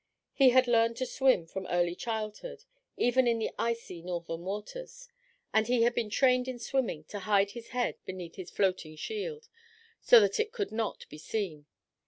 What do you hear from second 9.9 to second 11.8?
so that it could not be seen.